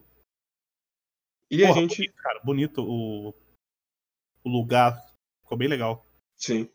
[1.49, 1.97] E a Porra, gente.
[1.97, 3.33] bonito, cara, bonito o,
[4.43, 4.95] o lugar.
[5.41, 6.05] Ficou bem legal.
[6.35, 6.69] Sim.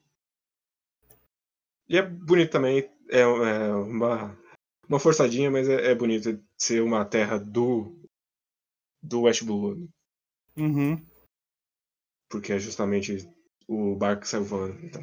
[1.88, 2.90] E é bonito também.
[3.09, 4.38] É, é uma,
[4.88, 7.96] uma forçadinha, mas é, é bonito ser uma terra do
[9.03, 9.88] do West Blue.
[10.57, 11.05] Uhum.
[12.31, 13.29] Porque é justamente
[13.69, 14.79] o barco que saiu voando.
[14.85, 15.03] Então.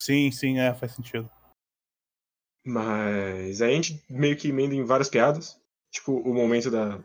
[0.00, 1.30] Sim, sim, é, faz sentido.
[2.64, 5.60] Mas aí a gente meio que emenda em várias piadas.
[5.90, 7.02] Tipo, o momento da.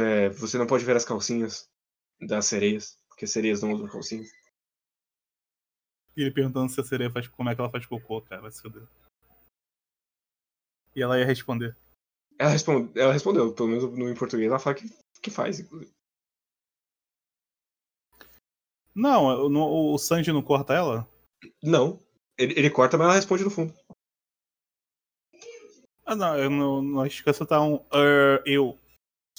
[0.00, 1.68] É, você não pode ver as calcinhas
[2.20, 4.30] das sereias, porque as sereias não usam calcinhas.
[6.16, 8.50] E ele perguntando se a sereia faz como é que ela faz cocô, cara, vai
[8.50, 8.86] se fuder.
[10.94, 11.76] E ela ia responder.
[12.38, 14.88] Ela, responde, ela respondeu, pelo menos no, em português, ela fala que,
[15.20, 15.92] que faz, inclusive.
[18.94, 19.26] Não,
[19.92, 21.08] o Sanji não corta ela?
[21.62, 21.98] Não.
[22.38, 23.74] Ele, ele corta, mas ela responde no fundo.
[26.06, 28.78] Ah, não, eu não, não acho que essa tá um uh, eu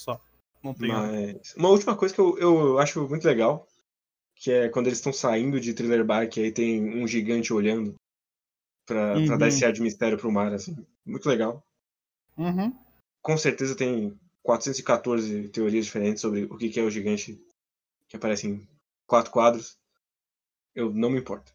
[0.00, 0.20] só.
[0.62, 0.88] Não tem.
[0.88, 3.66] Mas uma última coisa que eu, eu acho muito legal,
[4.34, 7.94] que é quando eles estão saindo de Thriller Bark, aí tem um gigante olhando
[8.84, 9.26] pra, Uhum.
[9.26, 10.74] pra dar esse ar de mistério pro mar, assim.
[11.04, 11.62] Muito legal.
[12.36, 12.76] Uhum.
[13.22, 17.40] Com certeza tem 414 teorias diferentes sobre o que que é o gigante
[18.08, 18.68] que aparece em
[19.06, 19.78] quatro quadros.
[20.74, 21.54] Eu não me importo.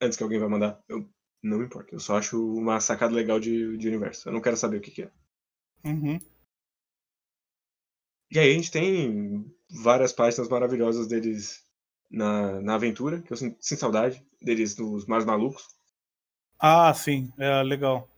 [0.00, 1.08] Antes que alguém vai mandar, eu
[1.42, 1.94] não me importo.
[1.94, 4.28] Eu só acho uma sacada legal de, de universo.
[4.28, 5.12] Eu não quero saber o que que é.
[5.84, 6.18] Uhum.
[8.30, 11.64] E aí a gente tem várias páginas maravilhosas deles
[12.10, 15.64] na, na aventura, que eu sinto, sinto saudade deles nos Mares Malucos.
[16.58, 18.08] Ah, sim, é legal.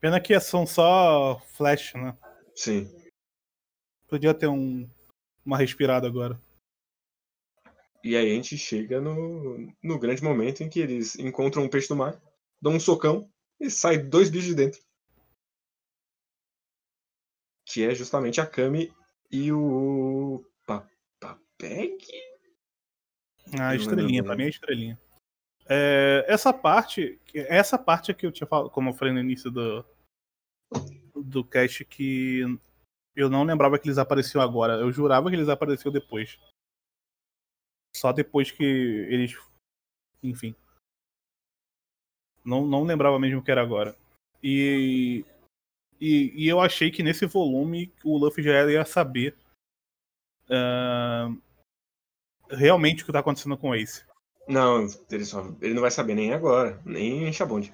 [0.00, 2.16] Pena que são só flash, né?
[2.54, 2.88] Sim.
[4.08, 4.88] Podia ter um,
[5.44, 6.40] uma respirada agora.
[8.02, 11.88] E aí a gente chega no, no grande momento em que eles encontram um peixe
[11.88, 12.20] do mar,
[12.60, 14.80] dão um socão e sai dois bichos de dentro.
[17.66, 18.92] Que é justamente a Kami
[19.30, 21.98] e o Papapeg?
[23.58, 24.98] Ah, estrelinha, pra mim é estrelinha.
[25.68, 29.84] É, essa parte, essa parte que eu tinha falado, como eu falei no início do,
[31.14, 32.42] do cast, que
[33.14, 34.74] eu não lembrava que eles apareciam agora.
[34.74, 36.38] Eu jurava que eles apareciam depois.
[38.00, 39.36] Só depois que eles.
[40.22, 40.54] Enfim.
[42.42, 43.94] Não, não lembrava mesmo que era agora.
[44.42, 45.22] E,
[46.00, 49.36] e, e eu achei que nesse volume o Luffy já ia saber
[50.48, 51.28] ah,
[52.48, 54.02] realmente o que tá acontecendo com o Ace.
[54.48, 57.70] Não, ele, só, ele não vai saber nem agora, nem em Chabonde.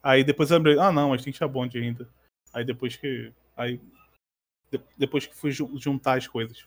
[0.00, 2.08] Aí depois eu lembrei, ah não, mas tem Chabonde ainda.
[2.54, 3.32] Aí depois que.
[3.56, 3.80] Aí.
[4.70, 6.64] de- depois que fui ju- juntar as coisas.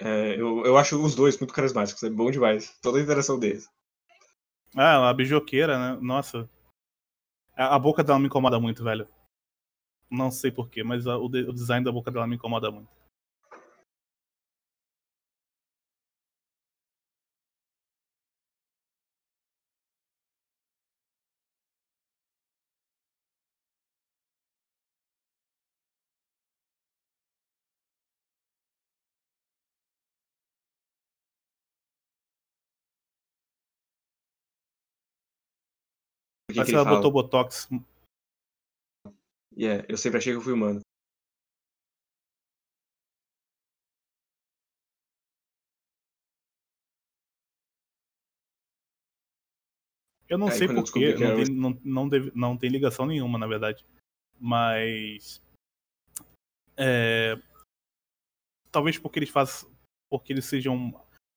[0.00, 2.76] É, eu, eu acho os dois muito carismáticos, é bom demais.
[2.82, 3.68] Toda a interação deles.
[4.76, 5.98] Ah, a beijoqueira, né?
[6.02, 6.48] Nossa.
[7.56, 9.06] A, a boca dela me incomoda muito, velho.
[10.10, 12.90] Não sei porquê, mas a- o, de- o design da boca dela me incomoda muito.
[36.50, 36.96] O que ela fala?
[36.96, 37.68] botou Botox.
[39.56, 40.80] É, eu sempre achei que eu fui humano.
[50.28, 53.48] Eu não Aí sei porquê, não era não, não, deve- não tem ligação nenhuma, na
[53.48, 53.84] verdade.
[54.38, 55.42] Mas.
[56.76, 57.36] É,
[58.70, 59.68] talvez porque eles façam.
[60.08, 60.94] Porque eles sejam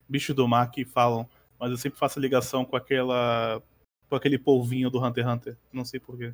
[0.08, 1.28] bichos do mar que falam.
[1.60, 3.62] Mas eu sempre faço ligação com aquela.
[4.10, 5.58] Com aquele polvinho do Hunter x Hunter.
[5.72, 6.34] Não sei porquê.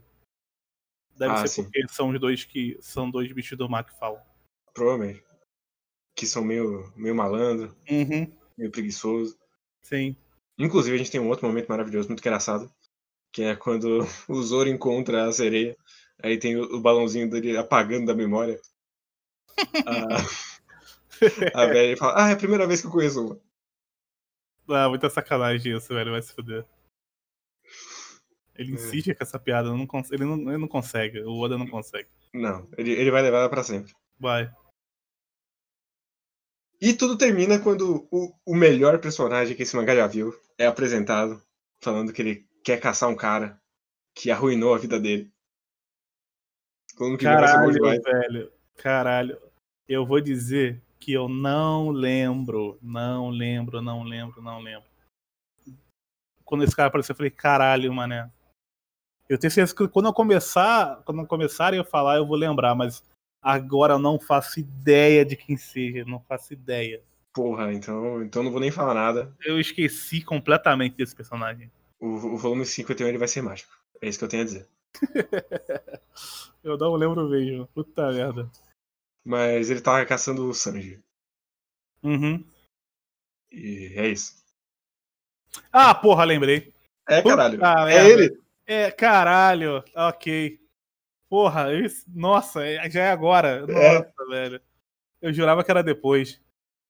[1.16, 1.64] Deve Ah, ser sim.
[1.64, 2.78] porque são os dois que.
[2.82, 4.22] São dois bichos do mar que falam.
[4.74, 5.24] Provavelmente.
[6.16, 8.32] Que são meio, meio malandro, Uhum.
[8.58, 9.38] meio preguiçoso.
[9.82, 10.16] Sim.
[10.58, 12.72] Inclusive, a gente tem um outro momento maravilhoso, muito engraçado.
[13.34, 15.78] Que é quando o Zoro encontra a sereia.
[16.22, 18.60] Aí tem o, o balãozinho dele apagando da memória.
[19.86, 23.42] A, a velha fala, ah, é a primeira vez que eu conheço uma.
[24.70, 26.12] Ah, muita sacanagem isso, velho.
[26.12, 26.66] Vai se fuder.
[28.60, 28.76] Ele É.
[28.76, 29.70] insiste com essa piada.
[29.70, 31.22] Não ele, não, ele não consegue.
[31.22, 32.10] O Oda não consegue.
[32.34, 33.94] Não, ele, ele vai levar ela pra sempre.
[34.20, 34.54] Vai.
[36.82, 41.42] E tudo termina quando o, o melhor personagem que esse mangá já viu é apresentado,
[41.82, 43.62] falando que ele quer caçar um cara
[44.14, 45.32] que arruinou a vida dele.
[46.98, 48.52] Falando que Caralho, velho.
[48.76, 49.42] Caralho.
[49.88, 52.78] Eu vou dizer que eu não lembro.
[52.82, 54.90] Não lembro, não lembro, não lembro.
[56.44, 58.30] Quando esse cara apareceu, eu falei, caralho, mané.
[59.30, 63.04] Eu tenho certeza que quando eu começar, quando começarem a falar, eu vou lembrar, mas
[63.40, 67.04] agora eu não faço ideia de quem seja, não faço ideia.
[67.32, 69.32] Porra, então, então não vou nem falar nada.
[69.46, 71.72] Eu esqueci completamente desse personagem.
[72.00, 73.72] O, o volume 51 ele vai ser mágico.
[74.02, 74.68] É isso que eu tenho a dizer.
[76.64, 77.68] Eu não lembro mesmo.
[77.68, 78.50] Puta merda.
[79.24, 81.00] Mas ele tava caçando o Sanji.
[82.04, 82.44] Uhum.
[83.52, 84.44] E é isso.
[85.72, 86.74] Ah, porra, lembrei.
[87.08, 87.58] É, caralho.
[87.58, 88.10] Puta é merda.
[88.10, 88.42] ele.
[88.70, 89.84] É, caralho.
[89.96, 90.60] Ok.
[91.28, 93.66] Porra, isso- nossa, é- já é agora.
[93.68, 93.94] É.
[94.00, 94.62] Nossa, velho.
[95.20, 96.40] Eu jurava que era depois.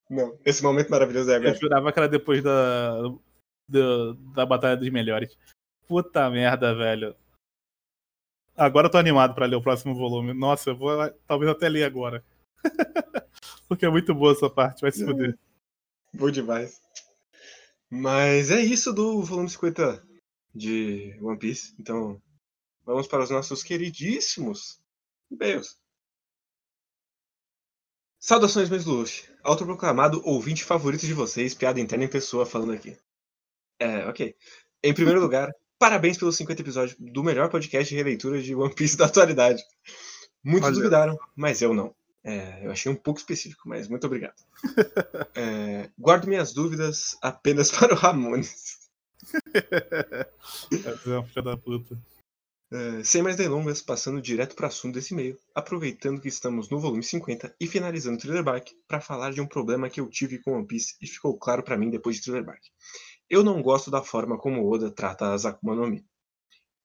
[0.10, 1.56] Não, esse momento maravilhoso é Eu agora.
[1.56, 3.00] jurava que era depois da,
[3.68, 5.38] da, da Batalha dos Melhores.
[5.88, 7.16] Puta merda, velho.
[8.58, 10.34] Agora eu tô animado pra ler o próximo volume.
[10.34, 10.92] Nossa, eu vou
[11.26, 12.24] talvez até ler agora.
[13.70, 15.38] Porque é muito boa essa parte, vai se fuder.
[16.14, 16.82] Bom demais.
[17.90, 20.04] Mas é isso do volume 50
[20.54, 21.74] de One Piece.
[21.80, 22.22] Então,
[22.86, 24.80] vamos para os nossos queridíssimos
[25.30, 25.78] e-mails.
[28.20, 29.30] Saudações, meus Luffy.
[29.44, 32.98] Autoproclamado ouvinte favorito de vocês, piada interna em pessoa falando aqui.
[33.80, 34.36] É, ok.
[34.84, 38.98] Em primeiro lugar, parabéns pelos 50 episódios do melhor podcast de releitura de One Piece
[38.98, 39.64] da atualidade.
[40.44, 40.76] Muitos Olha.
[40.76, 41.96] duvidaram, mas eu não.
[42.22, 44.36] É, eu achei um pouco específico, mas muito obrigado.
[45.36, 48.79] É, guardo minhas dúvidas apenas para o Ramones.
[50.72, 51.98] É uma filha da puta.
[52.72, 56.80] É, sem mais delongas, passando direto para o assunto desse e-mail, aproveitando que estamos no
[56.80, 60.38] volume 50 e finalizando o Thriller Bark para falar de um problema que eu tive
[60.38, 62.62] com One Piece e ficou claro para mim depois de Thriller Bark.
[63.28, 66.06] Eu não gosto da forma como Oda trata as Akuma no Mi.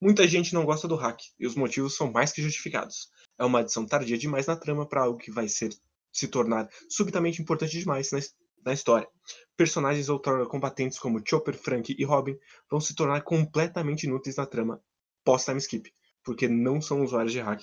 [0.00, 3.10] Muita gente não gosta do hack e os motivos são mais que justificados.
[3.38, 5.74] É uma adição tardia demais na trama para algo que vai ser
[6.12, 8.20] se tornar subitamente importante demais na,
[8.64, 9.08] na história.
[9.56, 12.36] Personagens outrora combatentes como Chopper, Frank e Robin
[12.70, 14.82] vão se tornar completamente inúteis na trama
[15.24, 17.62] pós-time skip, porque não são usuários de hack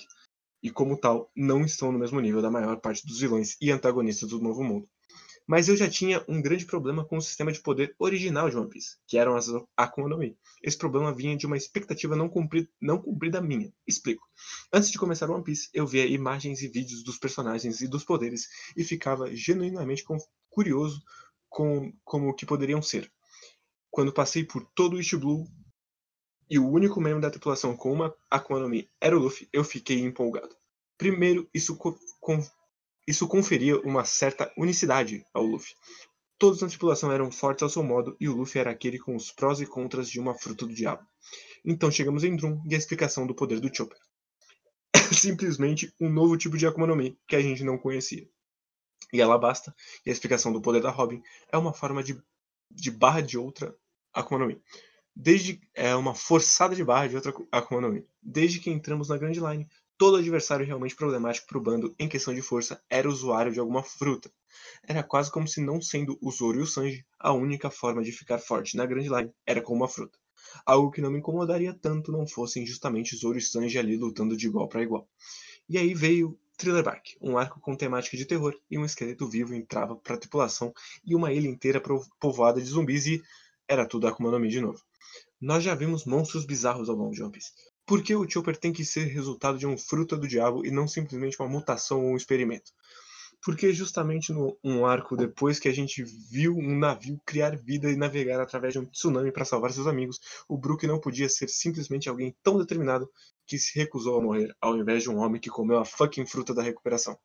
[0.62, 4.30] e, como tal, não estão no mesmo nível da maior parte dos vilões e antagonistas
[4.30, 4.88] do Novo Mundo.
[5.46, 8.68] Mas eu já tinha um grande problema com o sistema de poder original de One
[8.68, 10.36] Piece, que eram as Akuma no Mi.
[10.62, 13.72] Esse problema vinha de uma expectativa não cumprida, não cumprida minha.
[13.86, 14.24] Explico.
[14.72, 18.48] Antes de começar One Piece, eu via imagens e vídeos dos personagens e dos poderes
[18.76, 20.04] e ficava genuinamente
[20.52, 21.02] curioso
[21.48, 23.10] com como que poderiam ser.
[23.90, 25.46] Quando passei por todo o East Blue
[26.48, 29.64] e o único membro da tripulação com uma Akuma no Mi era o Luffy, eu
[29.64, 30.54] fiquei empolgado.
[30.96, 32.46] Primeiro, isso, co- con-
[33.06, 35.74] isso conferia uma certa unicidade ao Luffy.
[36.38, 39.30] Todos na tripulação eram fortes ao seu modo e o Luffy era aquele com os
[39.30, 41.06] prós e contras de uma fruta do diabo.
[41.64, 43.98] Então chegamos em Drum e a explicação do poder do Chopper.
[45.12, 48.28] Simplesmente um novo tipo de Akuma no Mi que a gente não conhecia.
[49.12, 49.74] E ela basta,
[50.06, 52.20] e a explicação do poder da Robin é uma forma de,
[52.70, 53.76] de barra de outra
[54.12, 54.60] Akuma no Mi.
[55.14, 58.06] Desde é uma forçada de barra de outra Akuma no Mi.
[58.22, 62.34] Desde que entramos na Grand Line, todo adversário realmente problemático para o bando em questão
[62.34, 64.32] de força era usuário de alguma fruta.
[64.82, 68.10] Era quase como se não sendo o Zoro e o Sanji, a única forma de
[68.12, 70.18] ficar forte na Grand Line era com uma fruta.
[70.66, 74.46] Algo que não me incomodaria tanto não fossem justamente Zoro e Sanji ali lutando de
[74.46, 75.08] igual para igual.
[75.68, 79.54] E aí veio Thriller Bark, um arco com temática de terror e um esqueleto vivo
[79.54, 80.72] entrava para a tripulação
[81.04, 81.82] e uma ilha inteira
[82.20, 83.22] povoada de zumbis e
[83.68, 84.80] era tudo Akuma no Mi de novo.
[85.40, 87.50] Nós já vimos monstros bizarros ao longo de One Piece.
[87.84, 90.86] Por que o Chopper tem que ser resultado de um fruta do diabo e não
[90.86, 92.70] simplesmente uma mutação ou um experimento?
[93.44, 97.96] Porque justamente no um arco depois que a gente viu um navio criar vida e
[97.96, 102.08] navegar através de um tsunami para salvar seus amigos, o Brook não podia ser simplesmente
[102.08, 103.10] alguém tão determinado
[103.52, 106.54] que se recusou a morrer, ao invés de um homem que comeu a fucking fruta
[106.54, 107.18] da recuperação.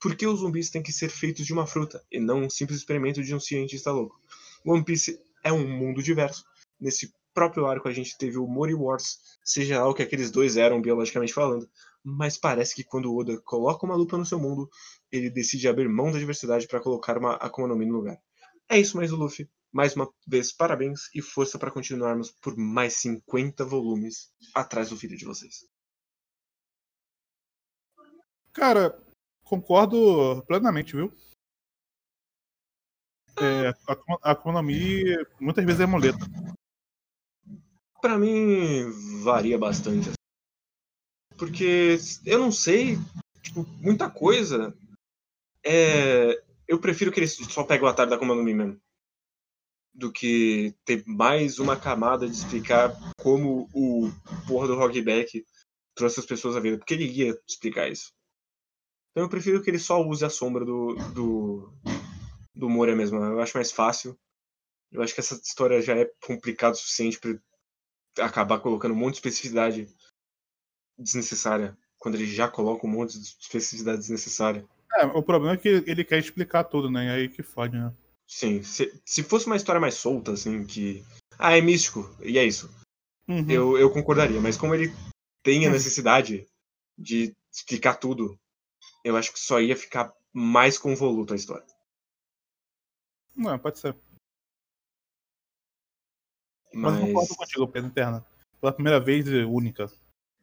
[0.00, 2.78] Por que os zumbis têm que ser feitos de uma fruta e não um simples
[2.78, 4.18] experimento de um cientista louco?
[4.64, 6.42] One Piece é um mundo diverso.
[6.80, 10.56] Nesse próprio arco a gente teve o Mori Wars, seja lá o que aqueles dois
[10.56, 11.68] eram biologicamente falando,
[12.02, 14.70] mas parece que quando o Oda coloca uma lupa no seu mundo,
[15.10, 18.16] ele decide abrir mão da diversidade para colocar uma Akuma no no lugar.
[18.70, 19.46] É isso mais o Luffy.
[19.72, 25.16] Mais uma vez, parabéns e força para continuarmos por mais 50 volumes atrás do filho
[25.16, 25.66] de vocês.
[28.52, 29.02] Cara,
[29.42, 31.10] concordo plenamente, viu?
[33.40, 35.04] É, a, a Akuma no Mi
[35.40, 36.18] muitas vezes é muleta.
[38.00, 38.90] Pra mim,
[39.22, 40.10] varia bastante.
[41.38, 41.96] Porque
[42.26, 42.98] eu não sei,
[43.40, 44.76] tipo, muita coisa.
[45.64, 48.78] É, eu prefiro que eles só peguem o atalho da Akuma no Mi mesmo.
[49.94, 54.10] Do que ter mais uma camada de explicar como o
[54.48, 55.44] porra do Rockback
[55.94, 56.78] trouxe as pessoas à vida.
[56.78, 58.12] Porque ele ia explicar isso.
[59.10, 61.72] Então eu prefiro que ele só use a sombra do, do,
[62.54, 63.22] do Moria mesmo.
[63.22, 64.18] Eu acho mais fácil.
[64.90, 67.38] Eu acho que essa história já é complicada o suficiente pra
[68.24, 69.88] acabar colocando um monte de especificidade
[70.98, 71.76] desnecessária.
[71.98, 74.66] Quando ele já coloca um monte de especificidade desnecessária.
[74.94, 77.06] É, o problema é que ele quer explicar tudo, né?
[77.06, 77.94] E aí que fode, né?
[78.34, 81.04] Sim, se, se fosse uma história mais solta, assim, que.
[81.38, 82.70] Ah, é místico, e é isso.
[83.28, 83.44] Uhum.
[83.46, 84.90] Eu, eu concordaria, mas como ele
[85.42, 85.72] tem a Hum.
[85.72, 86.46] necessidade
[86.96, 88.38] de explicar tudo
[89.04, 91.66] eu acho que só ia ficar mais convoluto a história.
[93.36, 93.94] Não, pode ser.
[96.72, 98.26] Mas, Mas concordo contigo, Pedro Interna.
[98.60, 99.92] Pela primeira vez única.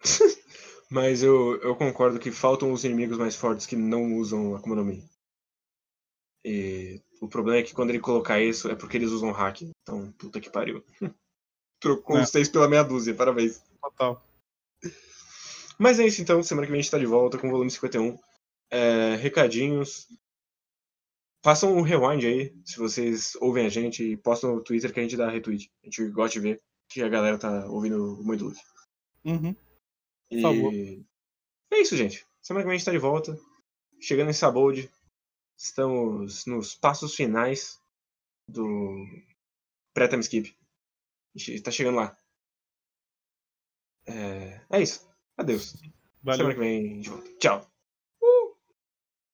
[0.91, 4.85] Mas eu, eu concordo que faltam os inimigos mais fortes que não usam Akuma no
[4.85, 5.09] Mi.
[6.43, 9.61] E o problema é que quando ele colocar isso é porque eles usam hack.
[9.61, 10.83] Então, puta que pariu.
[11.79, 12.23] Trocou é.
[12.23, 13.61] os seis pela meia dúzia, parabéns.
[13.81, 14.25] Total.
[15.77, 17.71] Mas é isso então, semana que vem a gente tá de volta com o volume
[17.71, 18.17] 51.
[18.69, 20.07] É, recadinhos.
[21.41, 25.03] Façam um rewind aí, se vocês ouvem a gente e postam no Twitter que a
[25.03, 25.71] gente dá retweet.
[25.81, 28.57] A gente gosta de ver que a galera tá ouvindo muito luz.
[29.23, 29.53] Uhum.
[29.53, 30.41] Por e...
[30.41, 30.73] favor.
[31.71, 32.25] É isso, gente.
[32.41, 33.39] Semana que vem a gente tá de volta.
[34.01, 34.91] Chegando em Sabold.
[35.61, 37.81] Estamos nos passos finais
[38.47, 39.05] do
[39.93, 40.57] pré-time skip.
[41.35, 42.17] A gente tá chegando lá.
[44.05, 45.05] É, é isso.
[45.35, 45.75] Adeus.
[46.23, 46.37] Valeu.
[46.37, 47.29] Semana que vem de volta.
[47.39, 47.68] Tchau.